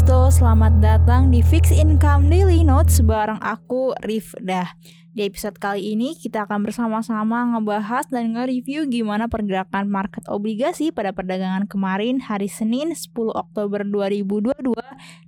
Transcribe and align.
Swastiastu, 0.00 0.40
selamat 0.40 0.72
datang 0.80 1.28
di 1.28 1.44
Fix 1.44 1.68
Income 1.68 2.32
Daily 2.32 2.64
Notes 2.64 3.04
bareng 3.04 3.36
aku 3.44 3.92
Rifdah. 4.00 4.72
Di 5.12 5.28
episode 5.28 5.60
kali 5.60 5.92
ini 5.92 6.16
kita 6.16 6.48
akan 6.48 6.64
bersama-sama 6.64 7.44
ngebahas 7.52 8.08
dan 8.08 8.32
nge-review 8.32 8.88
gimana 8.88 9.28
pergerakan 9.28 9.92
market 9.92 10.24
obligasi 10.32 10.88
pada 10.88 11.12
perdagangan 11.12 11.68
kemarin 11.68 12.16
hari 12.24 12.48
Senin 12.48 12.96
10 12.96 13.12
Oktober 13.12 13.84
2022 13.84 14.72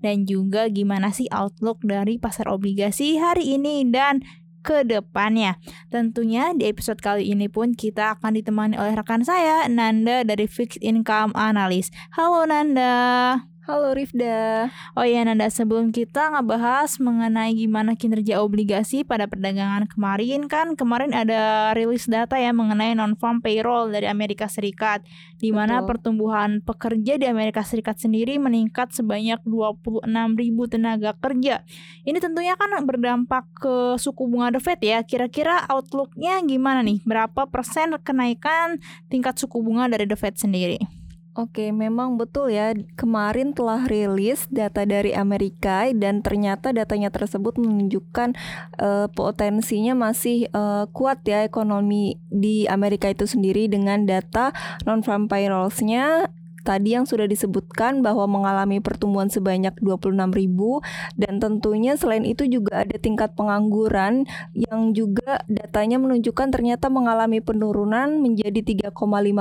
dan 0.01 0.25
juga 0.25 0.73
gimana 0.73 1.13
sih 1.13 1.29
outlook 1.29 1.85
dari 1.85 2.17
pasar 2.17 2.49
obligasi 2.49 3.21
hari 3.21 3.53
ini 3.53 3.85
dan 3.93 4.25
ke 4.65 4.89
depannya. 4.89 5.61
Tentunya 5.93 6.57
di 6.57 6.65
episode 6.65 7.05
kali 7.05 7.29
ini 7.29 7.53
pun 7.53 7.77
kita 7.77 8.17
akan 8.17 8.41
ditemani 8.41 8.81
oleh 8.81 8.97
rekan 8.97 9.21
saya 9.21 9.69
Nanda 9.69 10.25
dari 10.25 10.49
Fixed 10.49 10.81
Income 10.81 11.37
Analyst. 11.37 11.93
Halo 12.17 12.49
Nanda. 12.49 13.52
Halo 13.63 13.95
Rifda. 13.95 14.75
Oh 14.99 15.07
iya 15.07 15.23
Nanda, 15.23 15.47
sebelum 15.47 15.95
kita 15.95 16.35
ngebahas 16.35 16.99
mengenai 16.99 17.55
gimana 17.55 17.95
kinerja 17.95 18.43
obligasi 18.43 19.07
pada 19.07 19.31
perdagangan 19.31 19.87
kemarin 19.87 20.51
kan 20.51 20.75
kemarin 20.75 21.15
ada 21.15 21.71
rilis 21.71 22.11
data 22.11 22.35
ya 22.43 22.51
mengenai 22.51 22.99
non-farm 22.99 23.39
payroll 23.39 23.95
dari 23.95 24.11
Amerika 24.11 24.51
Serikat 24.51 25.07
di 25.39 25.55
mana 25.55 25.79
pertumbuhan 25.87 26.59
pekerja 26.59 27.23
di 27.23 27.31
Amerika 27.31 27.63
Serikat 27.63 28.03
sendiri 28.03 28.35
meningkat 28.43 28.91
sebanyak 28.91 29.39
26 29.47 30.11
ribu 30.43 30.67
tenaga 30.67 31.15
kerja. 31.23 31.63
Ini 32.03 32.19
tentunya 32.19 32.59
kan 32.59 32.75
berdampak 32.83 33.47
ke 33.63 33.95
suku 33.95 34.27
bunga 34.27 34.51
The 34.51 34.59
Fed 34.59 34.83
ya. 34.83 35.07
Kira-kira 35.07 35.71
outlooknya 35.71 36.43
gimana 36.43 36.83
nih? 36.83 36.99
Berapa 37.07 37.47
persen 37.47 37.95
kenaikan 38.03 38.83
tingkat 39.07 39.39
suku 39.39 39.63
bunga 39.63 39.87
dari 39.87 40.11
The 40.11 40.19
Fed 40.19 40.35
sendiri? 40.35 41.02
Oke, 41.33 41.73
memang 41.73 42.21
betul 42.21 42.53
ya. 42.53 42.77
Kemarin 42.93 43.57
telah 43.57 43.89
rilis 43.89 44.45
data 44.53 44.85
dari 44.85 45.17
Amerika 45.17 45.89
dan 45.97 46.21
ternyata 46.21 46.77
datanya 46.77 47.09
tersebut 47.09 47.57
menunjukkan 47.57 48.37
uh, 48.77 49.09
potensinya 49.09 49.97
masih 49.97 50.53
uh, 50.53 50.85
kuat 50.93 51.25
ya 51.25 51.41
ekonomi 51.41 52.21
di 52.29 52.69
Amerika 52.69 53.09
itu 53.09 53.25
sendiri 53.25 53.65
dengan 53.65 54.05
data 54.05 54.53
non-farm 54.85 55.33
payrolls-nya 55.33 56.29
tadi 56.63 56.95
yang 56.95 57.05
sudah 57.05 57.27
disebutkan 57.27 58.01
bahwa 58.01 58.27
mengalami 58.31 58.79
pertumbuhan 58.79 59.29
sebanyak 59.29 59.75
26 59.83 60.15
ribu 60.33 60.81
dan 61.19 61.43
tentunya 61.43 61.99
selain 61.99 62.23
itu 62.23 62.47
juga 62.47 62.87
ada 62.87 62.97
tingkat 62.97 63.35
pengangguran 63.35 64.25
yang 64.55 64.95
juga 64.95 65.43
datanya 65.51 65.99
menunjukkan 65.99 66.49
ternyata 66.55 66.89
mengalami 66.89 67.43
penurunan 67.43 68.23
menjadi 68.23 68.91
3,5 68.95 68.99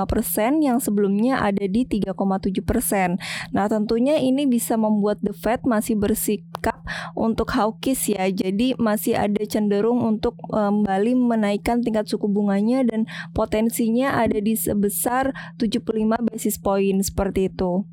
persen 0.09 0.51
yang 0.59 0.81
sebelumnya 0.81 1.39
ada 1.39 1.63
di 1.65 1.85
3,7 1.85 2.61
persen. 2.65 3.21
Nah 3.53 3.69
tentunya 3.69 4.17
ini 4.17 4.49
bisa 4.49 4.75
membuat 4.75 5.21
The 5.21 5.33
Fed 5.37 5.63
masih 5.65 5.97
bersikap 5.97 6.81
untuk 7.13 7.53
hawkish 7.53 8.11
ya, 8.11 8.27
jadi 8.29 8.73
masih 8.77 9.17
ada 9.17 9.41
cenderung 9.45 10.01
untuk 10.01 10.37
kembali 10.49 11.13
menaikkan 11.13 11.85
tingkat 11.85 12.09
suku 12.09 12.25
bunganya 12.25 12.83
dan 12.87 13.05
potensinya 13.31 14.17
ada 14.17 14.41
di 14.41 14.57
sebesar 14.57 15.33
75 15.61 16.27
basis 16.31 16.57
point 16.57 17.03
seperti 17.11 17.51
itu. 17.51 17.83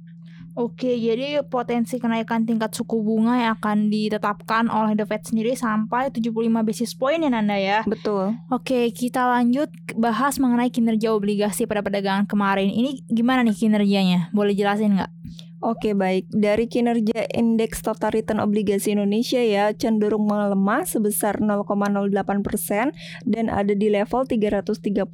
Oke, 0.59 0.91
jadi 0.99 1.39
potensi 1.47 2.03
kenaikan 2.03 2.43
tingkat 2.43 2.75
suku 2.75 2.99
bunga 2.99 3.39
yang 3.39 3.55
akan 3.63 3.95
ditetapkan 3.95 4.67
oleh 4.67 4.99
The 4.99 5.07
Fed 5.07 5.23
sendiri 5.23 5.55
sampai 5.55 6.11
75 6.11 6.67
basis 6.67 6.99
point 6.99 7.23
ya 7.23 7.31
Nanda 7.31 7.55
ya. 7.55 7.87
Betul. 7.87 8.35
Oke, 8.51 8.91
kita 8.91 9.23
lanjut 9.39 9.71
bahas 9.95 10.43
mengenai 10.43 10.75
kinerja 10.75 11.15
obligasi 11.15 11.63
pada 11.71 11.79
perdagangan 11.79 12.27
kemarin. 12.27 12.75
Ini 12.75 13.07
gimana 13.07 13.47
nih 13.47 13.55
kinerjanya? 13.55 14.35
Boleh 14.35 14.51
jelasin 14.59 14.99
nggak? 14.99 15.11
Oke 15.59 15.91
baik, 15.91 16.31
dari 16.31 16.71
kinerja 16.71 17.35
indeks 17.35 17.83
total 17.83 18.15
return 18.15 18.39
obligasi 18.39 18.95
Indonesia 18.95 19.43
ya 19.43 19.75
cenderung 19.75 20.31
melemah 20.31 20.87
sebesar 20.87 21.43
0,08 21.43 22.15
persen 22.47 22.95
dan 23.27 23.51
ada 23.51 23.75
di 23.75 23.91
level 23.91 24.23
334,7 24.23 25.11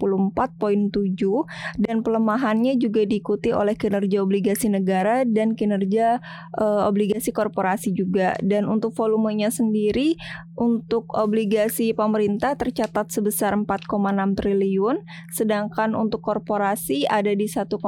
dan 1.80 1.96
pelemahannya 2.04 2.76
juga 2.76 3.08
diikuti 3.08 3.56
oleh 3.56 3.72
kinerja 3.72 4.20
obligasi 4.20 4.68
negara 4.68 5.24
dan 5.24 5.56
kinerja 5.56 6.20
uh, 6.60 6.92
obligasi 6.92 7.32
korporasi 7.32 7.96
juga 7.96 8.36
dan 8.44 8.68
untuk 8.68 8.92
volumenya 9.00 9.48
sendiri 9.48 10.12
untuk 10.60 11.08
obligasi 11.16 11.96
pemerintah 11.96 12.52
tercatat 12.52 13.08
sebesar 13.08 13.56
4,6 13.56 13.88
triliun 14.36 15.08
sedangkan 15.32 15.96
untuk 15.96 16.20
korporasi 16.20 17.08
ada 17.08 17.32
di 17.32 17.48
1,7 17.48 17.80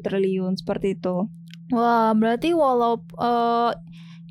triliun 0.00 0.56
seperti 0.56 0.96
itu. 0.96 1.28
Wah, 1.72 2.16
berarti 2.16 2.56
walau 2.56 3.04
uh, 3.20 3.72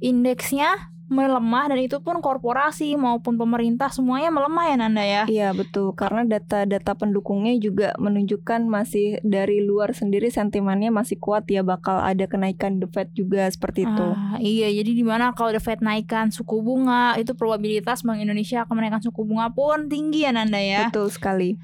indeksnya 0.02 0.94
melemah 1.08 1.72
dan 1.72 1.80
itu 1.80 2.03
pun 2.03 2.20
korporasi 2.20 3.00
maupun 3.00 3.40
pemerintah 3.40 3.88
semuanya 3.88 4.28
melemah 4.28 4.66
ya 4.68 4.75
Nanda 4.75 5.03
ya. 5.08 5.24
Iya 5.24 5.50
betul 5.56 5.96
karena 5.96 6.28
data-data 6.28 7.00
pendukungnya 7.00 7.56
juga 7.64 7.96
menunjukkan 7.96 8.68
masih 8.68 9.24
dari 9.24 9.64
luar 9.64 9.96
sendiri 9.96 10.28
sentimennya 10.28 10.92
masih 10.92 11.16
kuat 11.16 11.48
ya 11.48 11.64
bakal 11.64 12.03
ada 12.03 12.28
kenaikan 12.28 12.84
The 12.84 12.92
Fed 12.92 13.16
juga 13.16 13.48
seperti 13.48 13.88
itu. 13.88 14.08
Ah, 14.12 14.36
iya 14.44 14.68
jadi 14.68 14.92
di 14.92 15.04
mana 15.08 15.31
kalau 15.31 15.56
The 15.56 15.64
Fed 15.64 15.80
naikkan 15.80 16.36
suku 16.36 16.59
bunga 16.59 17.16
itu 17.16 17.31
probabilitas 17.40 18.04
Bank 18.04 18.19
Indonesia 18.19 18.68
akan 18.68 18.75
menaikkan 18.75 19.04
suku 19.08 19.24
bunga 19.24 19.48
pun 19.56 19.88
tinggi 19.88 20.28
ya 20.28 20.36
Nanda 20.36 20.59
ya. 20.59 20.92
Betul 20.92 21.08
sekali. 21.08 21.56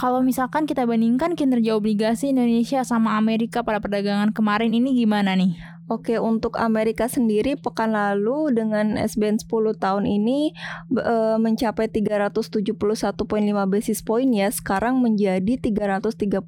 Kalau 0.00 0.24
misalkan 0.24 0.64
kita 0.64 0.88
bandingkan 0.88 1.36
kinerja 1.36 1.76
obligasi 1.76 2.32
Indonesia 2.32 2.80
sama 2.88 3.20
Amerika 3.20 3.60
pada 3.60 3.84
perdagangan 3.84 4.32
kemarin 4.32 4.72
ini 4.72 4.96
gimana 4.96 5.36
nih? 5.36 5.60
Oke, 5.90 6.22
untuk 6.22 6.54
Amerika 6.62 7.10
sendiri 7.10 7.58
pekan 7.58 7.98
lalu 7.98 8.54
dengan 8.54 8.94
SBN 8.94 9.42
10 9.42 9.74
tahun 9.74 10.06
ini 10.06 10.54
e, 10.94 11.16
mencapai 11.34 11.90
371.5 11.90 12.78
basis 13.66 13.98
point 14.06 14.30
ya, 14.30 14.54
sekarang 14.54 15.02
menjadi 15.02 15.58
331.7 15.58 16.46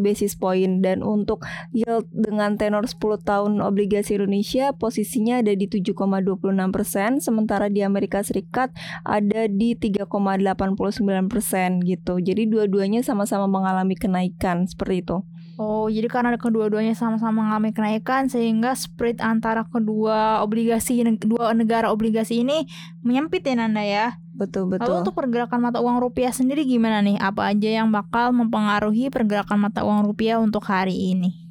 basis 0.00 0.32
point 0.40 0.80
dan 0.80 1.04
untuk 1.04 1.44
yield 1.76 2.08
dengan 2.08 2.56
tenor 2.56 2.88
10 2.88 3.28
tahun 3.28 3.60
obligasi 3.60 4.16
Indonesia 4.16 4.72
posisinya 4.72 5.44
ada 5.44 5.52
di 5.52 5.68
7,26 5.68 6.48
persen, 6.72 7.20
sementara 7.20 7.68
di 7.68 7.84
Amerika 7.84 8.24
Serikat 8.24 8.72
ada 9.04 9.44
di 9.52 9.76
3,89 9.76 11.28
persen 11.28 11.84
gitu. 11.84 12.24
Jadi 12.24 12.48
dua-duanya 12.48 13.04
sama-sama 13.04 13.44
mengalami 13.44 14.00
kenaikan 14.00 14.64
seperti 14.64 15.04
itu. 15.04 15.20
Oh, 15.60 15.86
jadi 15.92 16.08
karena 16.08 16.34
kedua-duanya 16.40 16.96
sama-sama 16.96 17.44
mengalami 17.44 17.76
kenaikan 17.76 18.26
sehingga 18.32 18.72
spread 18.72 19.20
antara 19.20 19.68
kedua 19.68 20.40
obligasi 20.40 21.04
dua 21.20 21.52
negara 21.52 21.92
obligasi 21.92 22.40
ini 22.40 22.64
menyempit 23.04 23.44
ya 23.44 23.54
Nanda 23.58 23.84
ya. 23.84 24.06
Betul 24.32 24.72
betul. 24.72 24.88
Lalu 24.88 24.94
untuk 25.04 25.14
pergerakan 25.14 25.60
mata 25.60 25.78
uang 25.84 26.00
rupiah 26.00 26.32
sendiri 26.32 26.64
gimana 26.64 27.04
nih? 27.04 27.20
Apa 27.20 27.52
aja 27.52 27.68
yang 27.68 27.92
bakal 27.92 28.32
mempengaruhi 28.32 29.12
pergerakan 29.12 29.68
mata 29.68 29.84
uang 29.84 30.08
rupiah 30.08 30.40
untuk 30.40 30.64
hari 30.64 30.96
ini? 31.12 31.41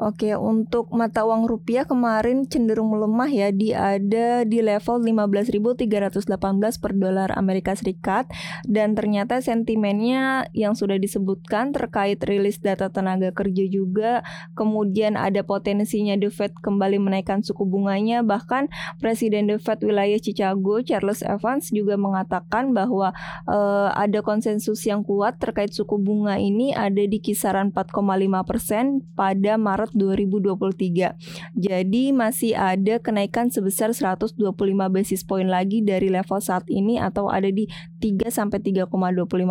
Oke, 0.00 0.32
untuk 0.32 0.88
mata 0.96 1.28
uang 1.28 1.44
rupiah 1.44 1.84
kemarin 1.84 2.48
cenderung 2.48 2.88
melemah 2.88 3.28
ya, 3.28 3.52
di 3.52 3.76
ada 3.76 4.48
di 4.48 4.64
level 4.64 5.04
15.318 5.04 6.24
per 6.80 6.96
dolar 6.96 7.28
Amerika 7.36 7.76
Serikat. 7.76 8.24
Dan 8.64 8.96
ternyata 8.96 9.44
sentimennya 9.44 10.48
yang 10.56 10.72
sudah 10.72 10.96
disebutkan 10.96 11.76
terkait 11.76 12.16
rilis 12.24 12.64
data 12.64 12.88
tenaga 12.88 13.28
kerja 13.36 13.68
juga, 13.68 14.24
kemudian 14.56 15.20
ada 15.20 15.44
potensinya 15.44 16.16
The 16.16 16.32
Fed 16.32 16.56
kembali 16.64 16.96
menaikkan 16.96 17.44
suku 17.44 17.68
bunganya, 17.68 18.24
bahkan 18.24 18.72
Presiden 19.04 19.52
The 19.52 19.60
Fed 19.60 19.84
wilayah 19.84 20.16
Chicago 20.16 20.80
Charles 20.80 21.20
Evans 21.20 21.68
juga 21.76 22.00
mengatakan 22.00 22.72
bahwa 22.72 23.12
uh, 23.44 23.92
ada 23.92 24.24
konsensus 24.24 24.80
yang 24.88 25.04
kuat 25.04 25.36
terkait 25.36 25.76
suku 25.76 26.00
bunga 26.00 26.40
ini 26.40 26.72
ada 26.72 27.04
di 27.04 27.20
kisaran 27.20 27.68
4,5% 27.76 29.12
pada 29.12 29.60
Maret 29.60 29.89
Maret 29.90 30.22
2023. 30.22 31.18
Jadi 31.58 32.04
masih 32.14 32.54
ada 32.54 33.02
kenaikan 33.02 33.50
sebesar 33.50 33.90
125 33.90 34.38
basis 34.90 35.26
point 35.26 35.50
lagi 35.50 35.82
dari 35.82 36.08
level 36.08 36.38
saat 36.38 36.66
ini 36.70 37.02
atau 37.02 37.26
ada 37.26 37.50
di 37.50 37.66
3 37.98 38.30
sampai 38.30 38.62
3,25 38.62 38.86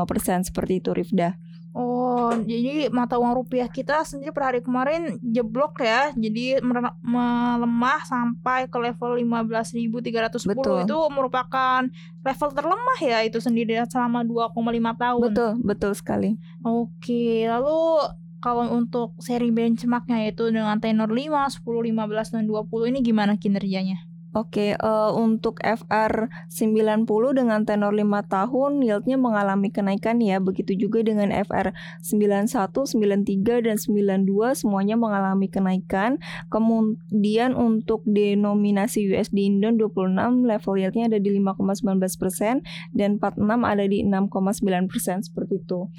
persen 0.07 0.39
seperti 0.47 0.80
itu 0.80 0.95
Rifda. 0.95 1.36
Oh, 1.69 2.33
jadi 2.33 2.89
mata 2.89 3.21
uang 3.21 3.45
rupiah 3.45 3.69
kita 3.69 4.01
sendiri 4.01 4.33
per 4.33 4.41
hari 4.50 4.59
kemarin 4.65 5.21
jeblok 5.21 5.86
ya. 5.86 6.09
Jadi 6.18 6.57
melemah 7.06 8.01
sampai 8.09 8.65
ke 8.65 8.77
level 8.81 9.21
15.310 9.21 10.50
itu 10.89 10.97
merupakan 11.13 11.86
level 12.25 12.50
terlemah 12.57 13.00
ya 13.06 13.21
itu 13.21 13.38
sendiri 13.38 13.77
selama 13.86 14.25
2,5 14.25 14.57
tahun. 14.97 15.21
Betul, 15.30 15.51
betul 15.62 15.91
sekali. 15.94 16.41
Oke, 16.65 17.45
lalu 17.45 18.01
kalau 18.39 18.71
untuk 18.71 19.15
seri 19.19 19.51
benchmarknya 19.51 20.27
yaitu 20.27 20.47
dengan 20.51 20.80
tenor 20.80 21.12
5, 21.12 21.59
10, 21.59 21.63
15, 21.63 22.33
dan 22.36 22.44
20 22.47 22.89
ini 22.91 23.00
gimana 23.03 23.36
kinerjanya? 23.36 24.09
Oke, 24.30 24.77
uh, 24.77 25.09
untuk 25.18 25.57
FR90 25.65 27.09
dengan 27.33 27.65
tenor 27.65 27.97
5 27.97 28.30
tahun 28.30 28.86
yieldnya 28.86 29.18
mengalami 29.18 29.74
kenaikan 29.74 30.21
ya. 30.21 30.38
Begitu 30.38 30.77
juga 30.77 31.01
dengan 31.01 31.33
FR91, 31.33 32.69
93 32.94 33.65
dan 33.65 33.81
92 33.81 34.53
semuanya 34.53 35.01
mengalami 35.01 35.50
kenaikan. 35.50 36.21
Kemudian 36.53 37.57
untuk 37.57 38.06
denominasi 38.06 39.09
USD 39.09 39.50
Indon 39.50 39.81
26 39.81 40.45
level 40.45 40.74
yieldnya 40.77 41.09
ada 41.09 41.18
di 41.18 41.33
5,19% 41.33 42.62
dan 42.94 43.18
46 43.18 43.65
ada 43.65 43.86
di 43.89 44.06
6,9% 44.06 45.25
seperti 45.25 45.57
itu. 45.57 45.89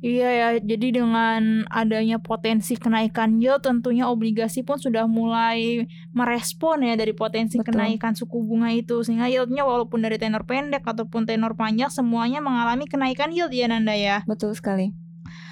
Iya 0.00 0.28
ya, 0.32 0.48
jadi 0.56 1.04
dengan 1.04 1.68
adanya 1.68 2.16
potensi 2.16 2.72
kenaikan 2.80 3.36
yield 3.36 3.60
tentunya 3.60 4.08
obligasi 4.08 4.64
pun 4.64 4.80
sudah 4.80 5.04
mulai 5.04 5.84
merespon 6.16 6.80
ya 6.80 6.96
dari 6.96 7.12
potensi 7.12 7.60
Betul. 7.60 7.76
kenaikan 7.76 8.16
suku 8.16 8.40
bunga 8.40 8.72
itu 8.72 9.04
sehingga 9.04 9.28
yieldnya 9.28 9.60
walaupun 9.60 10.00
dari 10.00 10.16
tenor 10.16 10.48
pendek 10.48 10.88
ataupun 10.88 11.28
tenor 11.28 11.52
panjang 11.52 11.92
semuanya 11.92 12.40
mengalami 12.40 12.88
kenaikan 12.88 13.28
yield 13.28 13.52
ya 13.52 13.68
Nanda 13.68 13.92
ya. 13.92 14.24
Betul 14.24 14.56
sekali. 14.56 14.96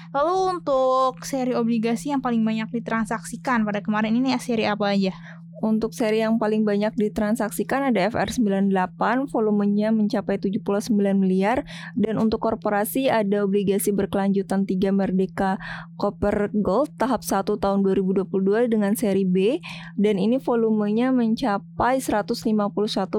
Lalu 0.09 0.57
untuk 0.57 1.21
seri 1.21 1.53
obligasi 1.53 2.09
yang 2.09 2.25
paling 2.25 2.41
banyak 2.41 2.73
ditransaksikan 2.73 3.61
pada 3.61 3.85
kemarin 3.85 4.17
ini 4.17 4.33
ya 4.33 4.41
seri 4.41 4.65
apa 4.65 4.97
aja? 4.97 5.13
Untuk 5.59 5.91
seri 5.91 6.23
yang 6.23 6.39
paling 6.39 6.63
banyak 6.63 6.95
ditransaksikan 6.95 7.91
ada 7.91 8.07
FR98, 8.07 9.27
volumenya 9.27 9.91
mencapai 9.91 10.39
79 10.39 10.87
miliar 11.19 11.67
dan 11.99 12.15
untuk 12.15 12.39
korporasi 12.47 13.11
ada 13.11 13.43
obligasi 13.43 13.91
berkelanjutan 13.91 14.63
3 14.63 14.95
Merdeka 14.95 15.59
Copper 15.99 16.47
Gold 16.55 16.95
tahap 16.95 17.27
1 17.27 17.59
tahun 17.59 17.79
2022 17.83 18.71
dengan 18.71 18.95
seri 18.95 19.27
B 19.27 19.59
dan 19.99 20.15
ini 20.15 20.39
volumenya 20.39 21.11
mencapai 21.11 21.99
151 21.99 22.47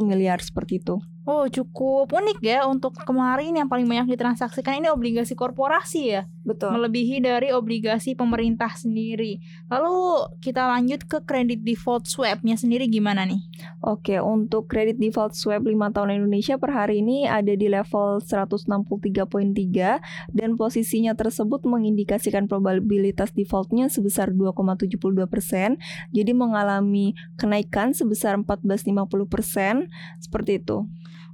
miliar 0.00 0.40
seperti 0.40 0.80
itu. 0.80 0.96
Oh 1.30 1.46
cukup 1.46 2.10
unik 2.10 2.42
ya 2.42 2.66
untuk 2.66 2.90
kemarin 3.06 3.54
yang 3.54 3.70
paling 3.70 3.86
banyak 3.86 4.18
ditransaksikan. 4.18 4.82
Ini 4.82 4.90
obligasi 4.90 5.38
korporasi 5.38 6.02
ya? 6.10 6.26
Betul. 6.42 6.74
Melebihi 6.74 7.22
dari 7.22 7.54
obligasi 7.54 8.18
pemerintah 8.18 8.74
sendiri. 8.74 9.38
Lalu 9.70 10.26
kita 10.42 10.66
lanjut 10.66 11.06
ke 11.06 11.22
kredit 11.22 11.62
default 11.62 12.10
swapnya 12.10 12.58
sendiri 12.58 12.90
gimana 12.90 13.30
nih? 13.30 13.38
Oke 13.78 14.18
untuk 14.18 14.66
kredit 14.66 14.98
default 14.98 15.38
swap 15.38 15.62
5 15.62 15.70
tahun 15.94 16.18
Indonesia 16.18 16.58
per 16.58 16.74
hari 16.74 16.98
ini 16.98 17.30
ada 17.30 17.54
di 17.54 17.70
level 17.70 18.18
163.3 18.18 20.34
Dan 20.34 20.58
posisinya 20.58 21.14
tersebut 21.14 21.62
mengindikasikan 21.62 22.50
probabilitas 22.50 23.30
defaultnya 23.30 23.86
sebesar 23.86 24.34
2,72% 24.34 25.78
Jadi 26.10 26.32
mengalami 26.34 27.14
kenaikan 27.38 27.94
sebesar 27.94 28.34
14,50% 28.34 29.86
Seperti 30.18 30.58
itu 30.58 30.90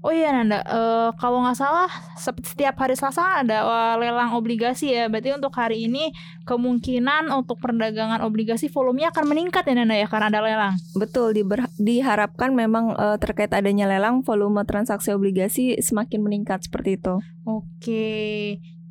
Oh 0.06 0.14
iya 0.14 0.30
Nanda, 0.30 0.62
uh, 0.62 1.10
kalau 1.18 1.42
nggak 1.42 1.58
salah 1.58 1.90
setiap 2.14 2.78
hari 2.78 2.94
Selasa 2.94 3.42
ada 3.42 3.66
uh, 3.66 3.94
lelang 3.98 4.38
obligasi 4.38 4.94
ya. 4.94 5.10
Berarti 5.10 5.34
untuk 5.34 5.50
hari 5.58 5.90
ini 5.90 6.14
kemungkinan 6.46 7.34
untuk 7.34 7.58
perdagangan 7.58 8.22
obligasi 8.22 8.70
volumenya 8.70 9.10
akan 9.10 9.26
meningkat 9.26 9.66
ya 9.66 9.74
Nanda 9.74 9.98
ya 9.98 10.06
karena 10.06 10.30
ada 10.30 10.46
lelang. 10.46 10.78
Betul, 10.94 11.34
diharapkan 11.82 12.54
memang 12.54 12.94
uh, 12.94 13.18
terkait 13.18 13.50
adanya 13.50 13.90
lelang 13.90 14.22
volume 14.22 14.62
transaksi 14.62 15.10
obligasi 15.10 15.74
semakin 15.82 16.22
meningkat 16.22 16.62
seperti 16.62 17.02
itu. 17.02 17.18
Oke. 17.42 18.06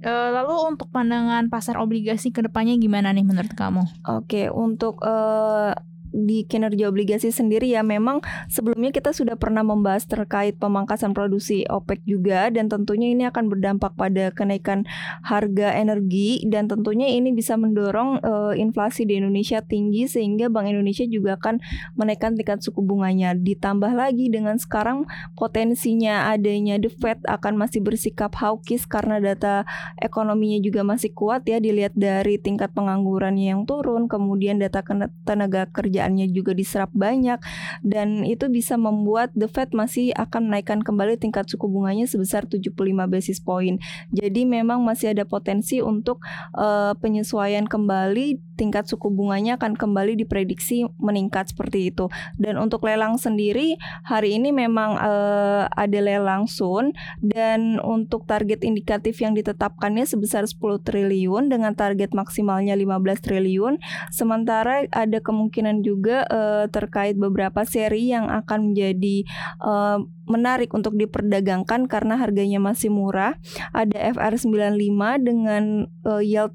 Lalu 0.05 0.75
untuk 0.75 0.91
pandangan 0.93 1.49
pasar 1.49 1.81
obligasi 1.81 2.29
ke 2.29 2.45
depannya 2.45 2.77
gimana 2.77 3.09
nih 3.09 3.25
menurut 3.25 3.55
kamu? 3.57 3.87
Oke, 4.05 4.53
untuk 4.53 5.01
uh, 5.01 5.73
di 6.15 6.47
kinerja 6.47 6.87
obligasi 6.87 7.35
sendiri 7.35 7.67
ya. 7.67 7.83
Memang 7.83 8.23
sebelumnya 8.47 8.95
kita 8.95 9.11
sudah 9.11 9.35
pernah 9.35 9.67
membahas 9.67 10.07
terkait 10.07 10.55
pemangkasan 10.55 11.11
produksi 11.11 11.67
OPEC 11.67 12.07
juga 12.07 12.47
dan 12.47 12.71
tentunya 12.71 13.11
ini 13.11 13.27
akan 13.27 13.51
berdampak 13.51 13.91
pada 13.99 14.31
kenaikan 14.31 14.87
harga 15.27 15.75
energi 15.75 16.39
dan 16.47 16.71
tentunya 16.71 17.11
ini 17.11 17.35
bisa 17.35 17.59
mendorong 17.59 18.23
uh, 18.23 18.53
inflasi 18.55 19.03
di 19.03 19.19
Indonesia 19.19 19.59
tinggi 19.59 20.07
sehingga 20.07 20.47
Bank 20.47 20.71
Indonesia 20.71 21.03
juga 21.03 21.35
akan 21.35 21.59
menaikkan 21.99 22.39
tingkat 22.39 22.63
suku 22.63 22.79
bunganya. 22.79 23.35
Ditambah 23.35 23.91
lagi 23.91 24.31
dengan 24.31 24.55
sekarang 24.55 25.03
potensinya 25.35 26.31
adanya 26.31 26.79
The 26.79 26.87
Fed 26.87 27.19
akan 27.27 27.59
masih 27.59 27.83
bersikap 27.83 28.31
hawkish 28.39 28.87
karena 28.87 29.19
data 29.19 29.67
ekonominya 29.99 30.63
juga 30.63 30.87
masih 30.87 31.11
kuat 31.11 31.43
ya. 31.43 31.59
Dilihat 31.59 31.97
dari 31.97 32.39
tingkat 32.39 32.71
penganggurannya 32.71 33.51
yang 33.51 33.67
turun 33.67 34.07
kemudian 34.07 34.61
data 34.61 34.85
tenaga 35.25 35.67
kerja 35.73 36.04
pekerjaannya 36.05 36.29
juga 36.29 36.53
diserap 36.53 36.93
banyak 36.93 37.41
dan 37.81 38.21
itu 38.21 38.45
bisa 38.53 38.77
membuat 38.77 39.33
The 39.33 39.49
Fed 39.49 39.73
masih 39.73 40.13
akan 40.13 40.53
menaikkan 40.53 40.85
kembali 40.85 41.17
tingkat 41.17 41.49
suku 41.49 41.65
bunganya 41.65 42.05
sebesar 42.05 42.45
75 42.45 42.77
basis 43.09 43.41
point. 43.41 43.81
Jadi 44.13 44.45
memang 44.45 44.85
masih 44.85 45.17
ada 45.17 45.25
potensi 45.25 45.81
untuk 45.81 46.21
uh, 46.53 46.93
penyesuaian 47.01 47.65
kembali 47.65 48.54
tingkat 48.55 48.87
suku 48.87 49.11
bunganya 49.11 49.59
akan 49.59 49.75
kembali 49.75 50.15
diprediksi 50.19 50.87
meningkat 50.99 51.51
seperti 51.51 51.93
itu. 51.93 52.09
Dan 52.39 52.57
untuk 52.57 52.83
lelang 52.87 53.19
sendiri 53.19 53.77
hari 54.07 54.39
ini 54.39 54.55
memang 54.55 54.97
uh, 54.97 55.67
ada 55.69 55.99
lelang 55.99 56.47
Sun 56.47 56.95
dan 57.19 57.77
untuk 57.83 58.25
target 58.25 58.63
indikatif 58.63 59.19
yang 59.21 59.35
ditetapkannya 59.35 60.07
sebesar 60.07 60.47
10 60.47 60.81
triliun 60.81 61.51
dengan 61.51 61.75
target 61.75 62.15
maksimalnya 62.15 62.73
15 62.73 63.21
triliun. 63.21 63.77
Sementara 64.09 64.87
ada 64.89 65.19
kemungkinan 65.19 65.83
juga 65.85 66.25
uh, 66.27 66.65
terkait 66.71 67.19
beberapa 67.19 67.67
seri 67.67 68.09
yang 68.09 68.31
akan 68.31 68.71
menjadi 68.71 69.27
uh, 69.61 69.99
menarik 70.25 70.73
untuk 70.73 70.97
diperdagangkan 70.97 71.85
karena 71.85 72.17
harganya 72.17 72.57
masih 72.57 72.89
murah. 72.89 73.37
Ada 73.71 74.17
FR95 74.17 75.01
dengan 75.21 75.63
uh, 76.05 76.21
yield 76.21 76.53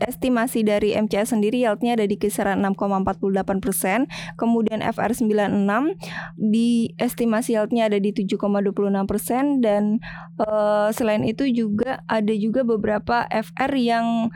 estimasi 0.00 0.62
dari 0.62 0.94
MCS 0.94 1.34
sendiri 1.34 1.66
yieldnya 1.66 1.98
ada 1.98 2.06
di 2.06 2.16
kisaran 2.16 2.62
6,48 2.62 3.58
persen. 3.58 3.98
Kemudian 4.38 4.80
FR96 4.80 5.98
di 6.38 6.94
estimasi 6.96 7.58
yieldnya 7.58 7.90
ada 7.90 7.98
di 7.98 8.14
7,26 8.14 9.10
persen 9.10 9.44
dan 9.60 9.98
uh, 10.38 10.88
selain 10.94 11.26
itu 11.26 11.44
juga 11.50 12.06
ada 12.06 12.32
juga 12.32 12.62
beberapa 12.62 13.26
FR 13.28 13.72
yang 13.74 14.30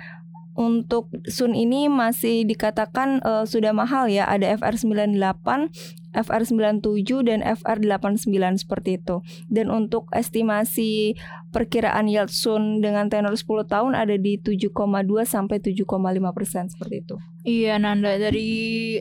untuk 0.53 1.09
Sun 1.25 1.57
ini 1.57 1.89
masih 1.89 2.45
dikatakan 2.45 3.25
uh, 3.25 3.45
sudah 3.49 3.73
mahal 3.73 4.09
ya. 4.09 4.29
Ada 4.29 4.61
FR98, 4.61 5.73
FR97 6.13 7.09
dan 7.25 7.41
FR89 7.41 8.61
seperti 8.61 9.01
itu. 9.01 9.25
Dan 9.49 9.73
untuk 9.73 10.13
estimasi 10.13 11.17
perkiraan 11.53 12.09
yield 12.09 12.29
Sun 12.29 12.85
dengan 12.85 13.09
tenor 13.09 13.33
10 13.33 13.49
tahun 13.65 13.93
ada 13.97 14.17
di 14.21 14.37
7,2 14.37 14.73
sampai 15.25 15.57
7,5 15.61 15.89
persen 16.37 16.69
seperti 16.69 16.97
itu. 17.01 17.17
Iya 17.43 17.81
Nanda 17.81 18.21
dari 18.21 19.01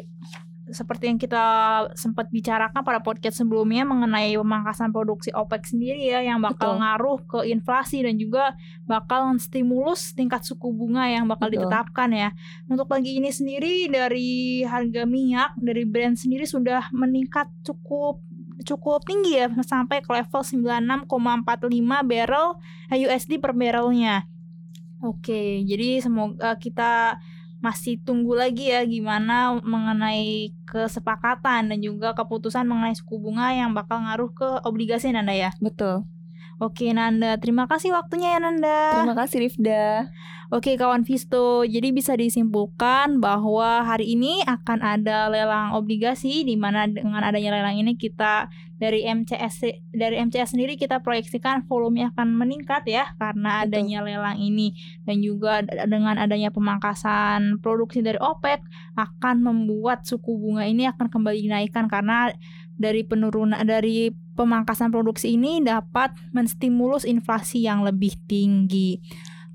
seperti 0.72 1.12
yang 1.12 1.20
kita 1.20 1.46
sempat 1.94 2.28
bicarakan 2.32 2.82
pada 2.84 3.00
podcast 3.04 3.44
sebelumnya 3.44 3.84
mengenai 3.84 4.36
pemangkasan 4.36 4.92
produksi 4.92 5.30
OPEC 5.32 5.76
sendiri 5.76 6.12
ya 6.12 6.24
yang 6.24 6.40
bakal 6.40 6.76
Betul. 6.76 6.82
ngaruh 6.82 7.20
ke 7.28 7.40
inflasi 7.52 8.04
dan 8.04 8.16
juga 8.16 8.56
bakal 8.88 9.32
stimulus 9.38 10.16
tingkat 10.16 10.44
suku 10.44 10.72
bunga 10.72 11.08
yang 11.08 11.28
bakal 11.28 11.52
Betul. 11.52 11.68
ditetapkan 11.68 12.10
ya. 12.12 12.30
Untuk 12.72 12.88
pagi 12.88 13.20
ini 13.20 13.30
sendiri 13.30 13.92
dari 13.92 14.64
harga 14.66 15.04
minyak 15.06 15.56
dari 15.60 15.84
brand 15.86 16.18
sendiri 16.18 16.48
sudah 16.48 16.90
meningkat 16.96 17.52
cukup 17.64 18.24
cukup 18.62 19.02
tinggi 19.06 19.42
ya 19.42 19.50
sampai 19.66 20.06
ke 20.06 20.10
level 20.10 20.42
96,45 21.08 21.08
barrel 22.06 22.48
USD 22.94 23.42
per 23.42 23.58
barrelnya. 23.58 24.26
Oke, 25.02 25.66
jadi 25.66 25.98
semoga 25.98 26.54
kita 26.62 27.18
masih 27.62 28.02
tunggu 28.02 28.34
lagi 28.34 28.74
ya 28.74 28.82
gimana 28.84 29.62
mengenai 29.62 30.50
kesepakatan 30.66 31.70
dan 31.70 31.80
juga 31.80 32.18
keputusan 32.18 32.66
mengenai 32.66 32.98
suku 32.98 33.22
bunga 33.22 33.54
yang 33.54 33.78
bakal 33.78 34.02
ngaruh 34.02 34.34
ke 34.34 34.50
obligasi 34.66 35.14
Nanda 35.14 35.38
ya. 35.38 35.54
Betul. 35.62 36.10
Oke 36.58 36.90
Nanda, 36.94 37.38
terima 37.38 37.70
kasih 37.70 37.94
waktunya 37.94 38.38
ya 38.38 38.40
Nanda. 38.42 39.02
Terima 39.02 39.18
kasih 39.18 39.38
Rifda. 39.46 40.10
Oke 40.52 40.76
kawan 40.76 41.08
Visto, 41.08 41.64
jadi 41.64 41.96
bisa 41.96 42.12
disimpulkan 42.20 43.24
bahwa 43.24 43.88
hari 43.88 44.20
ini 44.20 44.44
akan 44.44 44.84
ada 44.84 45.32
lelang 45.32 45.72
obligasi 45.80 46.44
di 46.44 46.60
mana 46.60 46.92
dengan 46.92 47.24
adanya 47.24 47.56
lelang 47.56 47.80
ini 47.80 47.96
kita 47.96 48.52
dari 48.76 49.08
MCS 49.08 49.88
dari 49.96 50.20
MCS 50.20 50.52
sendiri 50.52 50.76
kita 50.76 51.00
proyeksikan 51.00 51.64
volume 51.72 52.04
akan 52.12 52.36
meningkat 52.36 52.84
ya 52.84 53.16
karena 53.16 53.64
adanya 53.64 54.04
lelang 54.04 54.44
ini. 54.44 54.76
Dan 55.08 55.24
juga 55.24 55.64
dengan 55.88 56.20
adanya 56.20 56.52
pemangkasan 56.52 57.64
produksi 57.64 58.04
dari 58.04 58.20
OPEC 58.20 58.60
akan 59.00 59.48
membuat 59.48 60.04
suku 60.04 60.36
bunga 60.36 60.68
ini 60.68 60.84
akan 60.84 61.08
kembali 61.08 61.48
dinaikkan 61.48 61.88
karena 61.88 62.28
dari 62.76 63.08
penurunan 63.08 63.64
dari 63.64 64.12
pemangkasan 64.36 64.92
produksi 64.92 65.40
ini 65.40 65.64
dapat 65.64 66.12
menstimulus 66.36 67.08
inflasi 67.08 67.64
yang 67.64 67.88
lebih 67.88 68.20
tinggi. 68.28 69.00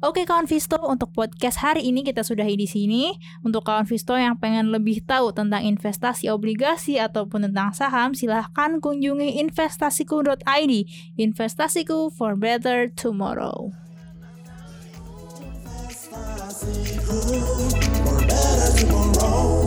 Oke 0.06 0.22
kawan 0.22 0.46
Visto, 0.46 0.78
untuk 0.86 1.10
podcast 1.10 1.58
hari 1.58 1.82
ini 1.82 2.06
kita 2.06 2.22
sudah 2.22 2.46
di 2.46 2.70
sini. 2.70 3.18
Untuk 3.42 3.66
kawan 3.66 3.90
Visto 3.90 4.14
yang 4.14 4.38
pengen 4.38 4.70
lebih 4.70 5.02
tahu 5.02 5.34
tentang 5.34 5.66
investasi 5.66 6.30
obligasi 6.30 7.02
ataupun 7.02 7.50
tentang 7.50 7.74
saham, 7.74 8.14
silahkan 8.14 8.78
kunjungi 8.78 9.42
investasiku.id. 9.42 10.72
Investasiku 11.18 12.14
for 12.14 12.38
better 12.38 12.86
tomorrow. 12.86 13.74
For 18.06 18.18
better 18.30 18.70
tomorrow. 18.78 19.65